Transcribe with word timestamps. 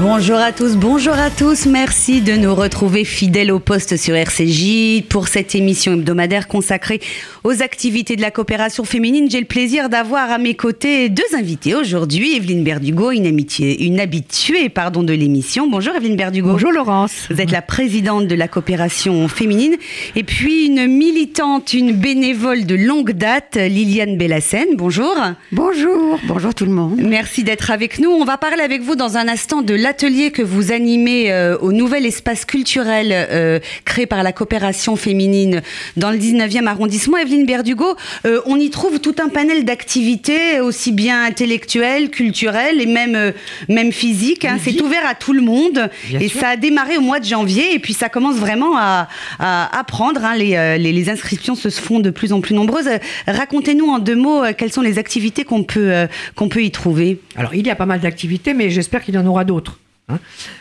Bonjour 0.00 0.38
à 0.38 0.52
tous, 0.52 0.76
bonjour 0.76 1.12
à 1.12 1.28
tous. 1.28 1.66
Merci 1.66 2.22
de 2.22 2.32
nous 2.32 2.54
retrouver 2.54 3.04
fidèles 3.04 3.52
au 3.52 3.58
poste 3.58 3.98
sur 3.98 4.14
RCJ 4.14 5.02
pour 5.06 5.28
cette 5.28 5.54
émission 5.54 5.92
hebdomadaire 5.92 6.48
consacrée 6.48 7.02
aux 7.44 7.62
activités 7.62 8.16
de 8.16 8.22
la 8.22 8.30
coopération 8.30 8.84
féminine. 8.84 9.30
J'ai 9.30 9.40
le 9.40 9.44
plaisir 9.44 9.90
d'avoir 9.90 10.30
à 10.30 10.38
mes 10.38 10.54
côtés 10.54 11.10
deux 11.10 11.36
invités 11.36 11.74
aujourd'hui. 11.74 12.36
Evelyne 12.36 12.64
Berdugo, 12.64 13.10
une, 13.10 13.26
amitié, 13.26 13.84
une 13.84 14.00
habituée 14.00 14.70
pardon, 14.70 15.02
de 15.02 15.12
l'émission. 15.12 15.68
Bonjour 15.68 15.94
Evelyne 15.94 16.16
Berdugo. 16.16 16.52
Bonjour 16.52 16.72
Laurence. 16.72 17.26
Vous 17.28 17.42
êtes 17.42 17.50
la 17.50 17.62
présidente 17.62 18.26
de 18.26 18.34
la 18.34 18.48
coopération 18.48 19.28
féminine. 19.28 19.76
Et 20.16 20.24
puis 20.24 20.68
une 20.68 20.86
militante, 20.86 21.74
une 21.74 21.92
bénévole 21.92 22.64
de 22.64 22.76
longue 22.76 23.12
date, 23.12 23.56
Liliane 23.56 24.16
Bellassène. 24.16 24.74
Bonjour. 24.74 25.14
Bonjour, 25.52 26.18
bonjour 26.24 26.54
tout 26.54 26.64
le 26.64 26.72
monde. 26.72 26.98
Merci 27.02 27.44
d'être 27.44 27.70
avec 27.70 27.98
nous. 27.98 28.08
On 28.08 28.24
va 28.24 28.38
parler 28.38 28.62
avec 28.62 28.80
vous 28.80 28.96
dans 28.96 29.18
un 29.18 29.28
instant 29.28 29.60
de 29.60 29.81
l'atelier 29.82 30.30
que 30.30 30.42
vous 30.42 30.70
animez 30.70 31.32
euh, 31.32 31.58
au 31.58 31.72
nouvel 31.72 32.06
espace 32.06 32.44
culturel 32.44 33.08
euh, 33.12 33.58
créé 33.84 34.06
par 34.06 34.22
la 34.22 34.32
coopération 34.32 34.94
féminine 34.94 35.60
dans 35.96 36.12
le 36.12 36.18
19e 36.18 36.66
arrondissement. 36.66 37.18
Evelyne 37.18 37.44
Berdugo, 37.46 37.96
euh, 38.24 38.40
on 38.46 38.56
y 38.56 38.70
trouve 38.70 39.00
tout 39.00 39.16
un 39.22 39.28
panel 39.28 39.64
d'activités, 39.64 40.60
aussi 40.60 40.92
bien 40.92 41.24
intellectuelles, 41.24 42.10
culturelles 42.10 42.80
et 42.80 42.86
même, 42.86 43.32
même 43.68 43.90
physiques. 43.92 44.44
Hein. 44.44 44.58
C'est 44.62 44.80
ouvert 44.80 45.04
à 45.04 45.16
tout 45.16 45.32
le 45.32 45.42
monde. 45.42 45.90
Bien 46.08 46.20
et 46.20 46.28
sûr. 46.28 46.40
ça 46.40 46.50
a 46.50 46.56
démarré 46.56 46.96
au 46.96 47.00
mois 47.02 47.18
de 47.18 47.24
janvier 47.24 47.74
et 47.74 47.80
puis 47.80 47.92
ça 47.92 48.08
commence 48.08 48.36
vraiment 48.36 48.76
à, 48.78 49.08
à, 49.40 49.78
à 49.78 49.84
prendre. 49.84 50.24
hein. 50.24 50.36
Les, 50.36 50.78
les, 50.78 50.92
les 50.92 51.10
inscriptions 51.10 51.56
se 51.56 51.68
font 51.70 51.98
de 51.98 52.10
plus 52.10 52.32
en 52.32 52.40
plus 52.40 52.54
nombreuses. 52.54 52.88
Racontez-nous 53.26 53.88
en 53.88 53.98
deux 53.98 54.16
mots 54.16 54.42
quelles 54.56 54.72
sont 54.72 54.80
les 54.80 54.98
activités 55.00 55.42
qu'on 55.44 55.64
peut, 55.64 55.92
qu'on 56.36 56.48
peut 56.48 56.62
y 56.62 56.70
trouver. 56.70 57.18
Alors 57.34 57.54
il 57.54 57.66
y 57.66 57.70
a 57.70 57.74
pas 57.74 57.86
mal 57.86 57.98
d'activités, 58.00 58.54
mais 58.54 58.70
j'espère 58.70 59.02
qu'il 59.02 59.14
y 59.14 59.18
en 59.18 59.26
aura 59.26 59.44
d'autres. 59.44 59.71
Hein. 60.12 60.20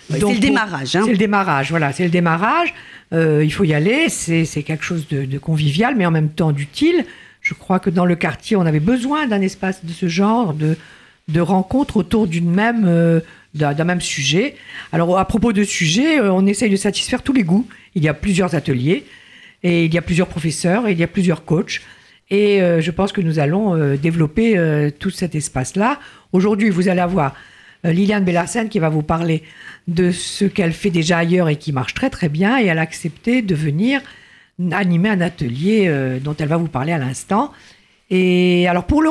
Ouais, 0.10 0.20
c'est 0.20 0.34
le 0.34 0.40
démarrage, 0.40 0.96
hein. 0.96 1.04
C'est 1.06 1.12
le 1.12 1.18
démarrage, 1.18 1.70
voilà, 1.70 1.92
c'est 1.92 2.04
le 2.04 2.10
démarrage. 2.10 2.74
Euh, 3.14 3.44
il 3.44 3.52
faut 3.52 3.66
y 3.66 3.74
aller, 3.74 4.08
c'est 4.10 4.64
quelque 4.64 4.84
chose 4.86 5.08
de, 5.10 5.26
de 5.26 5.38
convivial, 5.38 5.96
mais 5.96 6.06
en 6.06 6.12
même 6.12 6.30
temps 6.30 6.52
d'utile. 6.52 7.06
Je 7.42 7.54
crois 7.54 7.80
que 7.80 7.90
dans 7.90 8.06
le 8.06 8.16
quartier, 8.16 8.56
on 8.56 8.66
avait 8.66 8.80
besoin 8.80 9.28
d'un 9.28 9.42
espace 9.42 9.84
de 9.84 9.92
ce 9.92 10.08
genre, 10.08 10.54
de, 10.54 10.78
de 11.28 11.42
rencontres 11.42 11.98
autour 11.98 12.28
d'une 12.28 12.50
même, 12.50 12.86
euh, 12.86 13.20
d'un 13.54 13.84
même 13.84 14.00
sujet. 14.00 14.56
Alors 14.94 15.18
à 15.18 15.26
propos 15.26 15.52
de 15.52 15.64
sujet, 15.64 16.20
euh, 16.20 16.32
on 16.32 16.46
essaye 16.46 16.70
de 16.70 16.76
satisfaire 16.76 17.22
tous 17.22 17.34
les 17.34 17.44
goûts. 17.44 17.68
Il 17.96 18.04
y 18.04 18.08
a 18.08 18.14
plusieurs 18.14 18.56
ateliers, 18.56 19.06
et 19.64 19.86
il 19.86 19.94
y 19.94 19.98
a 19.98 20.02
plusieurs 20.02 20.28
professeurs, 20.28 20.88
et 20.88 20.94
il 20.94 21.00
y 21.00 21.04
a 21.04 21.08
plusieurs 21.08 21.44
coachs. 21.44 21.82
Et 22.30 22.62
euh, 22.62 22.80
je 22.80 22.92
pense 22.92 23.12
que 23.12 23.20
nous 23.20 23.40
allons 23.40 23.96
développer 23.98 24.90
tout 25.00 25.10
cet 25.10 25.36
espace-là. 25.36 26.00
Aujourd'hui, 26.32 26.70
vous 26.70 26.88
allez 26.88 27.02
avoir 27.02 27.34
Liliane 27.84 28.24
Bellassène 28.24 28.70
qui 28.70 28.80
va 28.80 28.90
vous 28.90 29.02
parler 29.02 29.44
de 29.88 30.12
ce 30.12 30.46
qu'elle 30.46 30.74
fait 30.74 30.90
déjà 30.92 31.18
ailleurs 31.18 31.50
et 31.50 31.56
qui 31.56 31.72
marche 31.72 31.94
très 31.94 32.10
très 32.10 32.30
bien. 32.30 32.60
Et 32.60 32.66
elle 32.66 32.78
a 32.78 32.82
accepté 32.82 33.42
de 33.42 33.56
venir 33.56 34.02
animer 34.72 35.10
un 35.10 35.22
atelier 35.22 35.86
euh, 35.88 36.20
dont 36.20 36.36
elle 36.38 36.50
va 36.50 36.58
vous 36.58 36.68
parler 36.68 36.92
à 36.92 36.98
l'instant. 36.98 37.52
Et 38.09 38.68
alors 38.68 38.86
pour, 38.86 39.02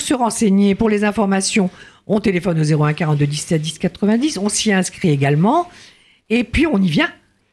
se 0.00 0.14
renseigner, 0.14 0.74
pour 0.74 0.88
les 0.88 1.04
informations, 1.04 1.70
on 2.06 2.20
téléphone 2.20 2.60
au 2.60 2.82
01 2.84 2.92
42 2.92 3.26
17 3.26 3.60
10 3.60 3.78
90. 3.78 4.38
On 4.38 4.48
s'y 4.48 4.72
inscrit 4.72 5.10
également. 5.10 5.68
Et 6.28 6.44
puis 6.44 6.66
on 6.66 6.80
y 6.80 6.88
vient. 6.88 7.10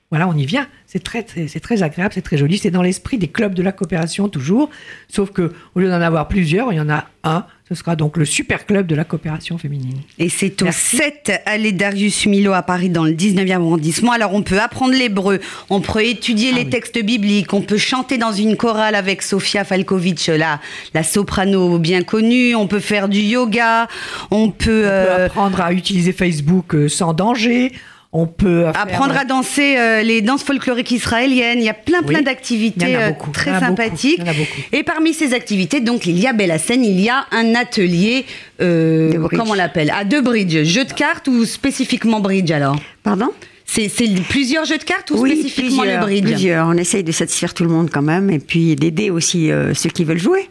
Voilà, 0.09 0.27
on 0.27 0.35
y 0.37 0.45
vient. 0.45 0.67
C'est 0.85 1.03
très, 1.03 1.23
très- 1.23 1.47
très 1.47 1.83
agréable, 1.83 2.13
c'est 2.13 2.21
très 2.21 2.37
joli. 2.37 2.57
C'est 2.57 2.71
dans 2.71 2.81
l'esprit 2.81 3.17
des 3.17 3.27
clubs 3.27 3.53
de 3.53 3.61
la 3.63 3.71
coopération 3.71 4.29
toujours. 4.29 4.69
Sauf 5.09 5.31
que 5.31 5.53
au 5.75 5.79
lieu 5.79 5.89
d'en 5.89 6.01
avoir 6.01 6.27
plusieurs, 6.27 6.71
il 6.71 6.77
y 6.77 6.79
en 6.79 6.89
a 6.89 7.07
un. 7.23 7.45
Ce 7.67 7.75
sera 7.75 7.97
donc 7.97 8.15
le 8.15 8.23
super 8.23 8.65
club 8.65 8.87
de 8.87 8.95
la 8.95 9.03
coopération 9.03 9.57
féminine. 9.57 9.97
Et 10.19 10.29
c'est 10.29 10.61
au 10.61 10.65
Merci. 10.65 10.95
7 10.97 11.41
allée 11.45 11.73
Darius 11.73 12.25
Milo 12.25 12.53
à 12.53 12.61
Paris 12.61 12.89
dans 12.89 13.03
le 13.03 13.11
19e 13.11 13.51
arrondissement. 13.55 14.13
Alors 14.13 14.33
on 14.33 14.41
peut 14.41 14.59
apprendre 14.59 14.93
l'hébreu, 14.93 15.41
on 15.69 15.81
peut 15.81 16.05
étudier 16.05 16.53
les 16.53 16.61
Ah 16.61 16.63
oui. 16.63 16.69
textes 16.69 17.03
bibliques, 17.03 17.53
on 17.53 17.61
peut 17.61 17.77
chanter 17.77 18.17
dans 18.17 18.31
une 18.31 18.55
chorale 18.55 18.95
avec 18.95 19.21
Sofia 19.21 19.65
Falkovic, 19.65 20.27
la, 20.27 20.61
la 20.93 21.03
soprano 21.03 21.77
bien 21.77 22.03
connue, 22.03 22.55
on 22.55 22.67
peut 22.67 22.79
faire 22.79 23.09
du 23.09 23.19
yoga, 23.19 23.89
on 24.31 24.49
peut, 24.49 24.49
On 24.49 24.51
peut 24.51 24.81
euh, 24.85 25.25
apprendre 25.25 25.59
à 25.59 25.73
utiliser 25.73 26.13
Facebook 26.13 26.73
euh, 26.73 26.87
sans 26.87 27.13
danger. 27.13 27.73
On 28.19 28.25
peut 28.25 28.63
faire- 28.63 28.81
apprendre 28.81 29.15
à 29.15 29.25
danser 29.25 29.77
euh, 29.77 30.01
les 30.01 30.21
danses 30.21 30.43
folkloriques 30.43 30.91
israéliennes. 30.91 31.59
Il 31.59 31.65
y 31.65 31.69
a 31.69 31.73
plein 31.75 32.01
plein 32.01 32.19
Oui. 32.19 32.23
d'activités 32.25 32.95
euh, 32.95 33.11
très 33.31 33.51
Il 33.51 33.53
y 33.53 33.57
en 33.57 33.57
a 33.57 33.59
beaucoup. 33.69 33.81
sympathiques. 33.83 34.15
Il 34.19 34.25
y 34.25 34.27
en 34.27 34.31
a 34.31 34.33
beaucoup. 34.33 34.61
Et 34.71 34.83
parmi 34.83 35.13
ces 35.13 35.33
activités, 35.33 35.81
donc 35.81 36.05
il 36.07 36.17
y 36.19 36.25
a 36.25 36.33
Bellassène, 36.33 36.83
il 36.83 36.99
y 36.99 37.09
a 37.09 37.25
un 37.31 37.53
atelier, 37.53 38.25
euh, 38.61 39.27
comment 39.29 39.51
on 39.51 39.53
l'appelle? 39.53 39.91
À 39.91 40.03
deux 40.03 40.21
bridge, 40.21 40.63
jeu 40.63 40.83
de 40.85 40.93
cartes 40.93 41.27
ou 41.27 41.45
spécifiquement 41.45 42.19
bridge 42.19 42.49
alors? 42.51 42.77
Pardon? 43.03 43.29
C'est 43.65 43.89
plusieurs 44.29 44.65
jeux 44.65 44.77
de 44.77 44.83
cartes 44.83 45.11
ou 45.11 45.17
Oui, 45.19 45.31
spécifiquement 45.37 45.81
plusieurs, 45.83 45.99
le 45.99 46.05
bridge? 46.05 46.23
plusieurs. 46.23 46.67
On 46.67 46.73
essaye 46.73 47.03
de 47.03 47.11
satisfaire 47.11 47.53
tout 47.53 47.63
le 47.65 47.69
monde 47.69 47.89
quand 47.93 48.01
même 48.01 48.29
et 48.31 48.39
puis 48.39 48.75
d'aider 48.75 49.09
aussi 49.11 49.51
euh, 49.51 49.73
ceux 49.73 49.89
qui 49.89 50.05
veulent 50.05 50.17
jouer. 50.17 50.49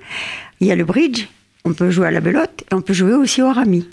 Il 0.60 0.66
y 0.68 0.70
a 0.72 0.76
le 0.76 0.84
bridge, 0.84 1.24
on 1.64 1.72
peut 1.72 1.90
jouer 1.90 2.06
à 2.06 2.10
la 2.12 2.20
belote 2.20 2.62
et 2.70 2.74
on 2.74 2.80
peut 2.82 2.94
jouer 2.94 3.14
aussi 3.14 3.42
au 3.42 3.50
rami. 3.50 3.88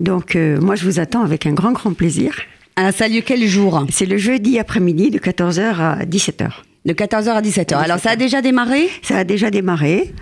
Donc 0.00 0.36
euh, 0.36 0.58
moi 0.60 0.76
je 0.76 0.84
vous 0.84 0.98
attends 1.00 1.22
avec 1.22 1.44
un 1.46 1.52
grand 1.52 1.72
grand 1.72 1.92
plaisir. 1.92 2.34
Ah, 2.76 2.92
ça 2.92 3.06
a 3.06 3.08
lieu 3.08 3.22
quel 3.24 3.44
jour 3.46 3.86
C'est 3.90 4.06
le 4.06 4.18
jeudi 4.18 4.58
après-midi 4.58 5.10
de 5.10 5.18
14h 5.18 5.60
à 5.80 6.04
17h. 6.04 6.48
De 6.84 6.92
14h 6.92 7.30
à 7.30 7.40
17h. 7.42 7.74
À 7.74 7.80
Alors 7.80 7.98
ça 7.98 8.10
a 8.10 8.14
17h. 8.14 8.18
déjà 8.18 8.42
démarré 8.42 8.88
Ça 9.02 9.18
a 9.18 9.24
déjà 9.24 9.50
démarré. 9.50 10.12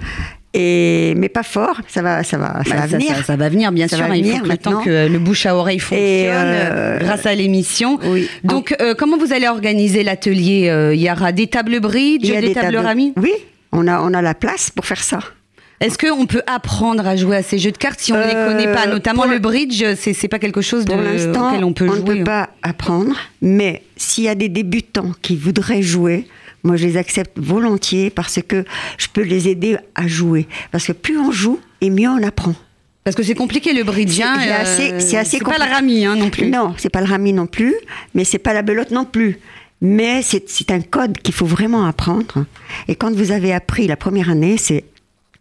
Et, 0.57 1.15
mais 1.17 1.29
pas 1.29 1.43
fort, 1.43 1.81
ça 1.89 2.01
va, 2.01 2.23
ça 2.23 2.39
va, 2.39 2.63
ça 2.65 2.71
Bah, 2.77 2.81
va 2.83 2.87
venir. 2.87 3.17
Ça, 3.17 3.23
ça 3.25 3.37
va 3.37 3.49
venir, 3.49 3.73
bien 3.73 3.89
Ça 3.89 3.97
sûr. 3.97 4.07
va 4.07 4.13
hein, 4.13 4.17
il 4.17 4.25
faut 4.25 4.31
venir 4.31 4.47
maintenant. 4.47 4.83
que 4.83 5.09
le 5.09 5.19
bouche 5.19 5.47
à 5.47 5.57
oreille 5.57 5.81
fonctionne 5.81 6.07
euh, 6.07 6.71
euh, 6.73 6.99
grâce 7.01 7.27
à 7.27 7.35
l'émission. 7.35 7.99
oui. 8.05 8.29
Donc, 8.45 8.73
euh, 8.81 8.95
comment 8.97 9.19
vous 9.19 9.33
allez 9.33 9.49
organiser 9.49 10.05
l'atelier 10.05 10.73
Il 10.95 11.01
y 11.01 11.11
aura 11.11 11.33
des 11.33 11.49
tables 11.49 11.81
bridge, 11.81 12.23
des, 12.23 12.53
tables 12.55 12.73
tables- 12.73 12.77
rami 12.87 13.13
Oui, 13.17 13.33
on 13.73 13.89
a, 13.89 14.01
on 14.01 14.15
a 14.15 14.23
la 14.23 14.35
place 14.35 14.71
pour 14.71 14.87
faire 14.87 15.03
ça. 15.03 15.19
Est-ce 15.81 15.99
qu'on 15.99 16.27
peut 16.27 16.43
apprendre 16.47 17.07
à 17.07 17.17
jouer 17.17 17.37
à 17.37 17.43
ces 17.43 17.59
jeux 17.59 17.73
de 17.73 17.77
cartes 17.77 18.01
si 18.01 18.13
on 18.13 18.17
ne 18.17 18.23
les 18.23 18.35
Euh, 18.35 18.49
connaît 18.49 18.73
pas 18.73 18.87
Notamment 18.87 19.23
pour 19.23 19.31
le 19.31 19.39
bridge, 19.39 19.85
c'est 19.97 20.13
c'est 20.15 20.29
pas 20.29 20.39
quelque 20.39 20.61
chose 20.63 20.85
de, 20.85 20.93
Pour 20.93 21.03
l'instant, 21.03 21.49
auquel 21.51 21.65
on 21.65 21.73
peut 21.73 21.89
on 21.89 21.95
jouer. 21.97 22.15
ne 22.15 22.19
peut 22.19 22.25
pas 22.25 22.51
apprendre, 22.63 23.15
mais 23.43 23.83
s'il 23.97 24.25
y 24.25 24.29
a 24.29 24.35
des 24.35 24.49
débutants 24.49 25.13
qui 25.21 25.37
voudraient 25.37 25.83
jouer, 25.83 26.27
moi 26.63 26.77
je 26.77 26.87
les 26.87 26.97
accepte 26.97 27.39
volontiers 27.39 28.11
parce 28.11 28.41
que 28.47 28.65
je 28.99 29.09
peux 29.13 29.23
les 29.23 29.49
aider 29.49 29.77
à 29.95 30.07
jouer. 30.07 30.47
Parce 30.71 30.87
que 30.87 30.93
plus 30.93 31.19
on 31.19 31.31
joue, 31.33 31.59
et 31.81 31.91
mieux 31.91 32.09
on 32.09 32.23
apprend. 32.23 32.55
Parce 33.03 33.17
que 33.17 33.23
c'est 33.23 33.35
compliqué 33.35 33.75
le 33.75 33.83
bridge. 33.85 34.13
C'est 34.17 34.23
hein, 34.23 34.39
euh, 34.41 34.63
assez, 34.63 35.01
c'est 35.01 35.19
assez 35.19 35.39
pas 35.39 35.59
le 35.59 35.71
rami 35.71 36.07
hein, 36.07 36.17
non 36.17 36.31
plus. 36.31 36.47
Non, 36.47 36.73
c'est 36.79 36.89
pas 36.89 37.01
le 37.03 37.07
rami 37.07 37.35
non 37.35 37.47
plus, 37.47 37.75
mais 38.15 38.25
c'est 38.25 38.39
pas 38.39 38.55
la 38.55 38.63
belote 38.63 38.93
non 38.93 39.05
plus. 39.05 39.39
Mais 39.83 40.23
c'est 40.23 40.71
un 40.71 40.81
code 40.81 41.19
qu'il 41.19 41.35
faut 41.35 41.45
vraiment 41.45 41.85
apprendre. 41.87 42.47
Et 42.89 42.95
quand 42.95 43.13
vous 43.13 43.33
avez 43.33 43.53
appris 43.53 43.87
la 43.87 43.97
première 43.97 44.31
année, 44.31 44.57
c'est 44.57 44.85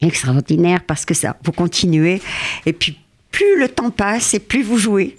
extraordinaire 0.07 0.83
parce 0.85 1.05
que 1.05 1.13
ça, 1.13 1.37
vous 1.43 1.51
continuez. 1.51 2.21
Et 2.65 2.73
puis 2.73 2.97
plus 3.31 3.59
le 3.59 3.67
temps 3.67 3.91
passe 3.91 4.33
et 4.33 4.39
plus 4.39 4.63
vous 4.63 4.77
jouez, 4.77 5.17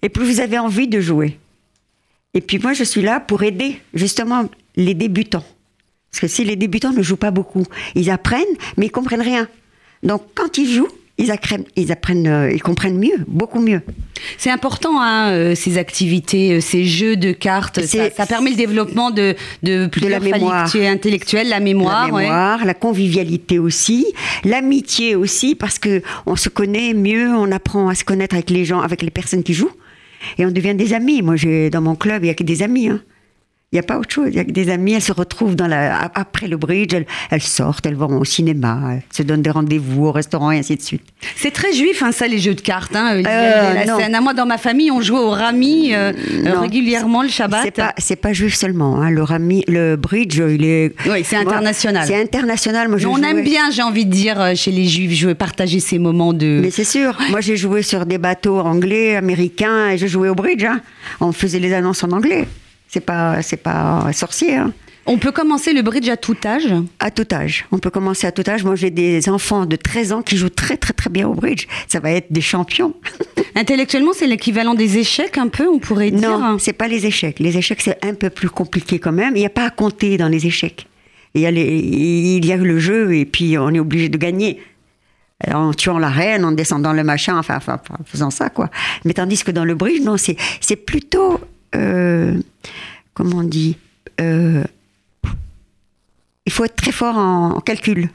et 0.00 0.08
plus 0.08 0.24
vous 0.24 0.40
avez 0.40 0.58
envie 0.58 0.88
de 0.88 1.00
jouer. 1.00 1.38
Et 2.34 2.40
puis 2.40 2.58
moi, 2.58 2.72
je 2.72 2.84
suis 2.84 3.02
là 3.02 3.20
pour 3.20 3.42
aider 3.42 3.80
justement 3.94 4.48
les 4.76 4.94
débutants. 4.94 5.44
Parce 6.10 6.20
que 6.20 6.28
si 6.28 6.44
les 6.44 6.56
débutants 6.56 6.92
ne 6.92 7.02
jouent 7.02 7.16
pas 7.16 7.30
beaucoup, 7.30 7.64
ils 7.94 8.10
apprennent, 8.10 8.44
mais 8.76 8.86
ils 8.86 8.90
comprennent 8.90 9.22
rien. 9.22 9.48
Donc 10.02 10.22
quand 10.34 10.58
ils 10.58 10.70
jouent, 10.70 10.88
ils 11.18 11.30
apprennent, 11.30 11.64
ils, 11.76 11.92
apprennent, 11.92 12.26
euh, 12.26 12.50
ils 12.52 12.62
comprennent 12.62 12.98
mieux, 12.98 13.24
beaucoup 13.28 13.60
mieux. 13.60 13.82
C'est 14.38 14.50
important, 14.50 15.00
hein, 15.00 15.30
euh, 15.30 15.54
ces 15.54 15.76
activités, 15.78 16.54
euh, 16.54 16.60
ces 16.60 16.84
jeux 16.84 17.16
de 17.16 17.32
cartes. 17.32 17.80
Ça, 17.84 18.26
permet 18.26 18.50
le 18.50 18.56
développement 18.56 19.10
de, 19.10 19.34
de 19.62 19.86
plusieurs 19.86 20.22
mémoire. 20.22 20.66
facultés 20.66 20.88
intellectuelles, 20.88 21.48
la 21.48 21.60
mémoire. 21.60 22.08
la 22.08 22.14
ouais. 22.14 22.22
mémoire, 22.22 22.64
la 22.64 22.74
convivialité 22.74 23.58
aussi, 23.58 24.06
l'amitié 24.44 25.14
aussi, 25.14 25.54
parce 25.54 25.78
que 25.78 26.02
on 26.26 26.34
se 26.36 26.48
connaît 26.48 26.94
mieux, 26.94 27.28
on 27.28 27.52
apprend 27.52 27.88
à 27.88 27.94
se 27.94 28.04
connaître 28.04 28.34
avec 28.34 28.48
les 28.50 28.64
gens, 28.64 28.80
avec 28.80 29.02
les 29.02 29.10
personnes 29.10 29.42
qui 29.42 29.52
jouent, 29.54 29.72
et 30.38 30.46
on 30.46 30.50
devient 30.50 30.74
des 30.74 30.94
amis. 30.94 31.20
Moi, 31.20 31.36
j'ai 31.36 31.68
dans 31.68 31.82
mon 31.82 31.94
club, 31.94 32.24
il 32.24 32.28
y 32.28 32.30
a 32.30 32.34
que 32.34 32.42
des 32.44 32.62
amis. 32.62 32.88
hein. 32.88 33.00
Il 33.72 33.76
n'y 33.76 33.78
a 33.80 33.82
pas 33.84 33.98
autre 33.98 34.10
chose. 34.12 34.26
Il 34.28 34.34
y 34.34 34.38
a 34.38 34.44
que 34.44 34.50
des 34.50 34.68
amis. 34.68 34.92
Elles 34.92 35.00
se 35.02 35.12
retrouvent 35.12 35.56
dans 35.56 35.66
la, 35.66 35.96
a- 35.96 36.10
après 36.20 36.46
le 36.46 36.58
bridge. 36.58 36.92
Elles, 36.92 37.06
elles 37.30 37.40
sortent, 37.42 37.86
elles 37.86 37.94
vont 37.94 38.18
au 38.20 38.24
cinéma, 38.24 38.78
elles 38.92 39.02
se 39.10 39.22
donnent 39.22 39.40
des 39.40 39.50
rendez-vous 39.50 40.06
au 40.06 40.12
restaurant 40.12 40.50
et 40.50 40.58
ainsi 40.58 40.76
de 40.76 40.82
suite. 40.82 41.02
C'est 41.36 41.52
très 41.52 41.72
juif, 41.72 42.02
hein, 42.02 42.12
ça, 42.12 42.26
les 42.28 42.38
jeux 42.38 42.54
de 42.54 42.60
cartes. 42.60 42.94
Hein, 42.94 43.22
Euh, 43.26 43.84
non. 43.86 43.98
À 43.98 44.20
moi, 44.20 44.34
dans 44.34 44.44
ma 44.46 44.58
famille, 44.58 44.90
on 44.90 45.00
jouait 45.00 45.18
au 45.20 45.30
rami 45.30 45.94
euh, 45.94 46.12
régulièrement 46.60 47.22
le 47.22 47.28
Shabbat. 47.28 47.62
C'est 47.98 48.16
pas, 48.16 48.28
pas 48.28 48.32
juif 48.34 48.54
seulement. 48.54 49.00
hein. 49.00 49.10
Le, 49.10 49.22
rami, 49.22 49.64
le 49.68 49.96
bridge, 49.96 50.36
il 50.36 50.64
est. 50.64 50.94
Oui, 51.06 51.22
c'est 51.24 51.36
international. 51.36 52.04
C'est 52.06 52.20
international. 52.20 52.88
Moi, 52.88 52.98
je 52.98 53.06
on 53.06 53.16
aime 53.22 53.42
bien, 53.42 53.70
j'ai 53.70 53.82
envie 53.82 54.04
de 54.04 54.10
dire, 54.10 54.40
euh, 54.40 54.54
chez 54.54 54.70
les 54.70 54.86
juifs, 54.86 55.12
jouer, 55.18 55.34
partager 55.34 55.80
ces 55.80 55.98
moments 55.98 56.32
de. 56.34 56.60
Mais 56.62 56.70
c'est 56.70 56.84
sûr. 56.84 57.16
Moi, 57.30 57.40
j'ai 57.40 57.56
joué 57.56 57.82
sur 57.82 58.04
des 58.06 58.18
bateaux 58.18 58.58
anglais, 58.60 59.16
américains, 59.16 59.88
et 59.90 59.98
je 59.98 60.06
jouais 60.06 60.28
au 60.28 60.34
bridge. 60.34 60.64
hein. 60.64 60.80
On 61.20 61.32
faisait 61.32 61.58
les 61.58 61.72
annonces 61.72 62.04
en 62.04 62.10
anglais. 62.10 62.46
C'est 62.92 63.00
pas, 63.00 63.40
c'est 63.42 63.56
pas 63.56 64.10
sorcier. 64.12 64.56
hein. 64.56 64.72
On 65.06 65.18
peut 65.18 65.32
commencer 65.32 65.72
le 65.72 65.82
bridge 65.82 66.08
à 66.08 66.16
tout 66.16 66.36
âge? 66.44 66.68
À 67.00 67.10
tout 67.10 67.26
âge. 67.32 67.64
On 67.72 67.78
peut 67.78 67.90
commencer 67.90 68.26
à 68.26 68.32
tout 68.32 68.44
âge. 68.48 68.62
Moi, 68.62 68.76
j'ai 68.76 68.90
des 68.90 69.28
enfants 69.28 69.66
de 69.66 69.74
13 69.74 70.12
ans 70.12 70.22
qui 70.22 70.36
jouent 70.36 70.48
très, 70.50 70.76
très, 70.76 70.92
très 70.92 71.10
bien 71.10 71.26
au 71.26 71.34
bridge. 71.34 71.66
Ça 71.88 71.98
va 71.98 72.12
être 72.12 72.30
des 72.30 72.40
champions. 72.42 72.94
Intellectuellement, 73.56 74.12
c'est 74.14 74.28
l'équivalent 74.28 74.74
des 74.74 74.98
échecs, 74.98 75.38
un 75.38 75.48
peu, 75.48 75.66
on 75.66 75.78
pourrait 75.80 76.10
dire? 76.12 76.38
Non, 76.38 76.58
c'est 76.58 76.72
pas 76.74 76.86
les 76.86 77.04
échecs. 77.06 77.40
Les 77.40 77.56
échecs, 77.56 77.80
c'est 77.80 77.98
un 78.04 78.14
peu 78.14 78.30
plus 78.30 78.48
compliqué 78.50 78.98
quand 79.00 79.10
même. 79.10 79.34
Il 79.34 79.40
n'y 79.40 79.46
a 79.46 79.50
pas 79.50 79.64
à 79.66 79.70
compter 79.70 80.16
dans 80.18 80.28
les 80.28 80.46
échecs. 80.46 80.86
Il 81.34 81.40
y, 81.40 81.46
a 81.46 81.50
les- 81.50 81.78
il 81.78 82.44
y 82.46 82.52
a 82.52 82.56
le 82.58 82.78
jeu 82.78 83.14
et 83.16 83.24
puis 83.24 83.56
on 83.58 83.70
est 83.70 83.80
obligé 83.80 84.08
de 84.10 84.18
gagner. 84.18 84.60
En 85.52 85.72
tuant 85.72 85.98
la 85.98 86.10
reine, 86.10 86.44
en 86.44 86.52
descendant 86.52 86.92
le 86.92 87.02
machin, 87.02 87.36
enfin, 87.38 87.56
enfin, 87.56 87.80
en 87.90 88.04
faisant 88.04 88.30
ça, 88.30 88.50
quoi. 88.50 88.70
Mais 89.04 89.14
tandis 89.14 89.42
que 89.42 89.50
dans 89.50 89.64
le 89.64 89.74
bridge, 89.74 90.02
non, 90.02 90.16
c'est 90.16 90.36
c'est 90.60 90.76
plutôt. 90.76 91.40
Euh, 91.74 92.34
comment 93.14 93.38
on 93.38 93.42
dit 93.42 93.76
euh, 94.20 94.64
Il 96.46 96.52
faut 96.52 96.64
être 96.64 96.76
très 96.76 96.92
fort 96.92 97.16
en, 97.16 97.56
en 97.56 97.60
calcul. 97.60 98.08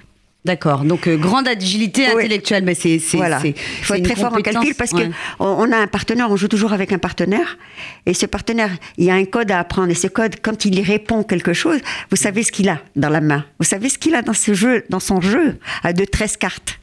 D'accord. 0.46 0.86
Donc, 0.86 1.08
euh, 1.08 1.18
grande 1.18 1.46
agilité 1.48 2.06
Oui. 2.16 2.22
intellectuelle. 2.24 2.64
Mais 2.64 2.74
c'est, 2.74 3.00
Voilà. 3.14 3.42
Il 3.44 3.54
faut 3.84 3.96
être 3.96 4.04
très 4.06 4.16
fort 4.16 4.34
en 4.34 4.42
calcul 4.42 4.76
parce 4.76 4.94
ouais. 4.94 5.10
que 5.10 5.14
on, 5.40 5.46
on 5.48 5.72
a 5.74 5.78
un 5.78 5.88
partenaire, 5.88 6.32
on 6.32 6.38
joue 6.38 6.48
toujours 6.48 6.72
avec 6.72 6.94
un 6.94 7.00
partenaire. 7.00 7.58
Et 8.06 8.14
ce 8.14 8.26
partenaire, 8.26 8.72
il 8.98 9.04
y 9.06 9.12
a 9.12 9.16
un 9.16 9.26
code 9.26 9.52
à 9.52 9.60
apprendre. 9.60 9.92
Et 9.92 9.96
ce 9.96 10.08
code, 10.08 10.36
quand 10.42 10.64
il 10.64 10.80
y 10.80 10.82
répond 10.84 11.24
quelque 11.24 11.52
chose, 11.52 11.80
vous 12.12 12.16
savez 12.16 12.44
ce 12.44 12.54
qu'il 12.54 12.70
a 12.70 12.80
dans 12.96 13.10
la 13.10 13.20
main. 13.20 13.44
Vous 13.60 13.66
savez 13.66 13.90
ce 13.90 13.98
qu'il 13.98 14.16
a 14.16 14.22
dans 14.22 14.34
ce 14.34 14.54
jeu, 14.54 14.86
dans 14.90 15.02
son 15.02 15.20
jeu, 15.20 15.58
à 15.84 15.92
de 15.92 16.06
13 16.06 16.38
cartes. 16.38 16.80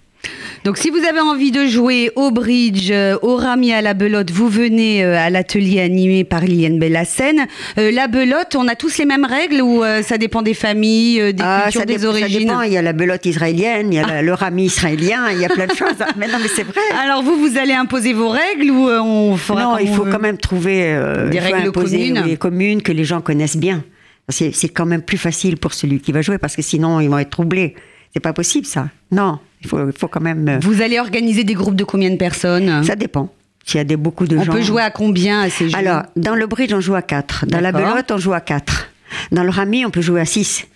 Donc, 0.65 0.79
si 0.79 0.89
vous 0.89 1.05
avez 1.07 1.21
envie 1.21 1.51
de 1.51 1.67
jouer 1.67 2.11
au 2.17 2.31
bridge, 2.31 2.89
euh, 2.91 3.19
au 3.21 3.37
rami 3.37 3.75
à 3.75 3.83
la 3.83 3.93
belote, 3.93 4.31
vous 4.31 4.49
venez 4.49 5.05
euh, 5.05 5.15
à 5.19 5.29
l'atelier 5.29 5.83
animé 5.83 6.25
par 6.25 6.41
Liliane 6.41 6.79
Bellassène. 6.79 7.47
Euh, 7.77 7.91
la 7.91 8.09
belote, 8.09 8.57
on 8.57 8.67
a 8.67 8.75
tous 8.75 8.97
les 8.97 9.05
mêmes 9.05 9.27
règles 9.27 9.61
ou 9.61 9.85
euh, 9.85 10.01
ça 10.01 10.17
dépend 10.17 10.41
des 10.41 10.55
familles, 10.55 11.21
euh, 11.21 11.33
des 11.33 11.43
Ah, 11.45 11.65
cultures, 11.65 11.81
ça, 11.83 11.85
des 11.87 11.99
ça 11.99 12.09
origines? 12.09 12.39
dépend. 12.49 12.63
Il 12.63 12.73
y 12.73 12.79
a 12.79 12.83
la 12.83 12.95
belote 12.95 13.27
israélienne, 13.27 13.93
il 13.93 13.97
y 13.97 13.99
a 13.99 14.07
la- 14.07 14.23
le 14.23 14.33
rami 14.33 14.65
israélien, 14.65 15.31
il 15.33 15.39
y 15.39 15.45
a 15.45 15.51
plein 15.51 15.67
de 15.67 15.75
choses. 15.75 15.99
Mais 16.17 16.29
non, 16.29 16.39
mais 16.41 16.49
c'est 16.49 16.63
vrai. 16.63 16.81
Alors, 16.99 17.23
vous, 17.23 17.37
vous 17.37 17.59
allez 17.59 17.75
imposer 17.75 18.15
vos 18.15 18.31
règles 18.31 18.71
ou 18.71 18.89
on 18.89 19.37
fera 19.37 19.63
non, 19.65 19.77
il 19.79 19.89
faut 19.89 20.05
veut? 20.05 20.13
quand 20.13 20.19
même 20.19 20.39
trouver 20.39 20.99
Des 21.31 21.41
règles 21.41 21.73
communes. 21.73 22.23
oui, 22.25 22.39
communes? 22.39 22.81
que 22.81 22.93
les 22.93 23.05
gens 23.05 23.21
connaissent 23.21 23.59
bien. 23.59 23.85
C'est 24.31 24.69
quand 24.71 24.87
même 24.87 25.03
plus 25.03 25.19
facile 25.19 25.59
pour 25.59 25.75
celui 25.75 26.01
qui 26.01 26.11
va 26.11 26.23
jouer 26.23 26.39
parce 26.39 26.57
que 26.57 26.63
sinon 26.63 27.01
ils 27.01 27.11
vont 27.11 27.19
être 27.19 27.29
troublés. 27.29 27.75
C'est 28.15 28.21
pas 28.21 28.33
possible 28.33 28.67
ça. 28.67 28.89
Non, 29.11 29.39
il 29.61 29.69
faut, 29.69 30.09
quand 30.09 30.21
même. 30.21 30.49
euh, 30.49 30.59
Vous 30.63 30.81
allez 30.81 30.99
organiser 31.01 31.45
des 31.45 31.55
groupes 31.55 31.75
de 31.75 31.85
combien 31.85 32.11
de 32.11 32.17
personnes? 32.17 32.83
Ça 32.85 32.95
dépend. 32.97 33.33
S'il 33.65 33.79
y 33.79 33.81
a 33.81 33.85
des, 33.85 33.97
beaucoup 33.97 34.27
de 34.27 34.37
On 34.37 34.45
gens. 34.45 34.53
peut 34.53 34.63
jouer 34.63 34.83
à 34.83 34.91
combien 34.91 35.41
à 35.41 35.51
ces 35.51 35.69
jeux? 35.69 35.77
Alors, 35.77 36.03
dans 36.17 36.35
le 36.35 36.47
bridge, 36.47 36.73
on 36.73 36.81
joue 36.81 36.95
à 36.95 37.03
4. 37.03 37.47
Dans 37.47 37.61
la 37.61 37.73
belote, 37.73 38.11
on 38.11 38.19
joue 38.19 38.33
à 38.35 38.41
4. 38.41 38.91
Dans 39.33 39.43
le 39.43 39.51
rami, 39.51 39.85
on 39.85 39.91
peut 39.91 40.01
jouer 40.03 40.21
à 40.21 40.25
6. 40.27 40.67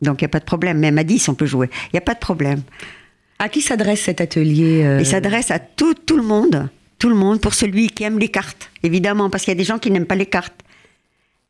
Donc, 0.00 0.20
il 0.20 0.24
n'y 0.24 0.26
a 0.26 0.30
pas 0.30 0.38
de 0.40 0.44
problème. 0.44 0.78
Même 0.78 0.96
à 0.96 1.04
10, 1.04 1.28
on 1.28 1.34
peut 1.34 1.46
jouer. 1.46 1.68
Il 1.86 1.90
n'y 1.94 1.98
a 1.98 2.02
pas 2.02 2.14
de 2.14 2.18
problème. 2.20 2.62
À 3.40 3.48
qui 3.48 3.60
s'adresse 3.60 4.00
cet 4.02 4.20
atelier 4.20 4.84
euh, 4.84 5.00
Il 5.00 5.06
s'adresse 5.06 5.50
à 5.50 5.58
tout, 5.58 5.94
tout 5.94 6.16
le 6.16 6.22
monde. 6.22 6.68
Tout 6.98 7.08
le 7.08 7.14
monde, 7.14 7.40
pour 7.40 7.54
celui 7.54 7.88
qui 7.88 8.04
aime 8.04 8.18
les 8.18 8.28
cartes. 8.28 8.70
Évidemment, 8.82 9.28
parce 9.28 9.44
qu'il 9.44 9.52
y 9.52 9.56
a 9.56 9.58
des 9.58 9.64
gens 9.64 9.78
qui 9.78 9.90
n'aiment 9.90 10.06
pas 10.06 10.14
les 10.16 10.26
cartes. 10.26 10.54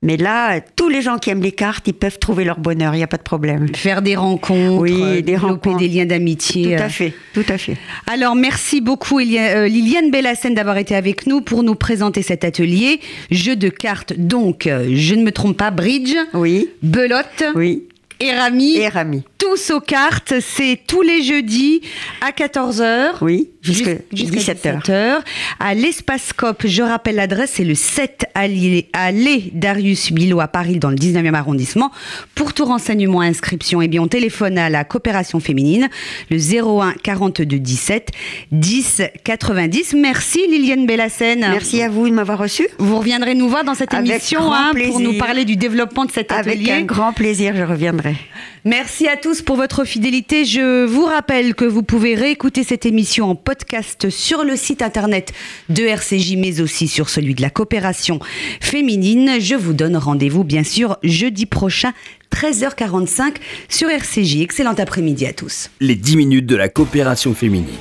Mais 0.00 0.16
là, 0.16 0.60
tous 0.76 0.88
les 0.88 1.02
gens 1.02 1.18
qui 1.18 1.30
aiment 1.30 1.42
les 1.42 1.50
cartes, 1.50 1.88
ils 1.88 1.92
peuvent 1.92 2.20
trouver 2.20 2.44
leur 2.44 2.60
bonheur. 2.60 2.94
Il 2.94 2.98
n'y 2.98 3.02
a 3.02 3.08
pas 3.08 3.16
de 3.16 3.22
problème. 3.22 3.66
Faire 3.74 4.00
des 4.00 4.14
rencontres, 4.14 4.80
Oui, 4.80 4.92
euh, 5.02 5.14
des 5.16 5.22
développer 5.22 5.46
rencontres. 5.70 5.78
des 5.78 5.88
liens 5.88 6.06
d'amitié. 6.06 6.76
Tout 6.76 6.82
euh. 6.82 6.86
à 6.86 6.88
fait. 6.88 7.12
Tout 7.34 7.44
à 7.48 7.58
fait. 7.58 7.76
Alors, 8.06 8.36
merci 8.36 8.80
beaucoup 8.80 9.18
euh, 9.18 9.66
Liliane 9.66 10.12
Bellassène 10.12 10.54
d'avoir 10.54 10.78
été 10.78 10.94
avec 10.94 11.26
nous 11.26 11.40
pour 11.40 11.64
nous 11.64 11.74
présenter 11.74 12.22
cet 12.22 12.44
atelier. 12.44 13.00
Jeu 13.32 13.56
de 13.56 13.68
cartes, 13.68 14.12
donc, 14.16 14.68
je 14.68 15.14
ne 15.16 15.24
me 15.24 15.32
trompe 15.32 15.56
pas, 15.56 15.72
bridge, 15.72 16.14
Oui. 16.32 16.68
belote 16.80 17.42
Oui. 17.56 17.82
et 18.20 18.30
rami. 18.32 18.76
Et 18.76 18.86
rami. 18.88 19.24
Tous 19.38 19.70
aux 19.70 19.80
cartes, 19.80 20.34
c'est 20.40 20.80
tous 20.86 21.02
les 21.02 21.22
jeudis 21.22 21.80
à 22.20 22.32
14h. 22.32 23.18
Oui. 23.20 23.50
Jusqu'à 23.62 23.92
Jusqu'à 24.12 24.54
17h. 24.54 24.82
17h. 24.82 25.20
À 25.60 25.74
l'Espace 25.74 26.32
Cop, 26.32 26.62
je 26.66 26.82
rappelle 26.82 27.16
l'adresse, 27.16 27.52
c'est 27.54 27.64
le 27.64 27.74
7 27.76 28.26
allée, 28.34 28.88
allée 28.92 29.50
Darius 29.54 30.10
Milhaud 30.10 30.40
à 30.40 30.48
Paris, 30.48 30.78
dans 30.78 30.90
le 30.90 30.96
19e 30.96 31.34
arrondissement. 31.34 31.92
Pour 32.34 32.52
tout 32.52 32.64
renseignement, 32.64 33.20
inscription, 33.20 33.80
eh 33.80 33.86
bien, 33.86 34.02
on 34.02 34.08
téléphone 34.08 34.58
à 34.58 34.70
la 34.70 34.84
coopération 34.84 35.38
féminine, 35.38 35.88
le 36.30 36.38
01 36.38 36.94
42 37.02 37.44
17 37.58 38.10
10 38.50 39.02
90. 39.22 39.94
Merci 39.94 40.40
Liliane 40.48 40.86
Bellassène. 40.86 41.40
Merci 41.40 41.80
à 41.82 41.88
vous 41.88 42.08
de 42.08 42.14
m'avoir 42.14 42.38
reçu. 42.38 42.66
Vous 42.78 42.98
reviendrez 42.98 43.34
nous 43.34 43.48
voir 43.48 43.62
dans 43.62 43.74
cette 43.74 43.94
Avec 43.94 44.10
émission 44.10 44.52
hein, 44.52 44.72
pour 44.86 44.98
nous 44.98 45.16
parler 45.16 45.44
du 45.44 45.56
développement 45.56 46.06
de 46.06 46.10
cet 46.12 46.32
Avec 46.32 46.54
atelier. 46.54 46.72
un 46.72 46.82
grand 46.82 47.12
plaisir, 47.12 47.54
je 47.56 47.62
reviendrai. 47.62 48.16
Merci 48.64 49.06
à 49.08 49.16
pour 49.44 49.56
votre 49.56 49.84
fidélité. 49.84 50.44
Je 50.44 50.86
vous 50.86 51.04
rappelle 51.04 51.54
que 51.54 51.66
vous 51.66 51.82
pouvez 51.82 52.14
réécouter 52.14 52.64
cette 52.64 52.86
émission 52.86 53.30
en 53.30 53.34
podcast 53.34 54.08
sur 54.08 54.42
le 54.42 54.56
site 54.56 54.80
internet 54.80 55.32
de 55.68 55.82
RCJ, 55.82 56.36
mais 56.36 56.60
aussi 56.60 56.88
sur 56.88 57.10
celui 57.10 57.34
de 57.34 57.42
la 57.42 57.50
coopération 57.50 58.20
féminine. 58.60 59.32
Je 59.38 59.54
vous 59.54 59.74
donne 59.74 59.96
rendez-vous, 59.96 60.44
bien 60.44 60.64
sûr, 60.64 60.96
jeudi 61.02 61.44
prochain, 61.44 61.92
13h45 62.34 63.34
sur 63.68 63.90
RCJ. 63.90 64.40
Excellent 64.40 64.74
après-midi 64.74 65.26
à 65.26 65.34
tous. 65.34 65.70
Les 65.80 65.94
10 65.94 66.16
minutes 66.16 66.46
de 66.46 66.56
la 66.56 66.68
coopération 66.68 67.34
féminine. 67.34 67.76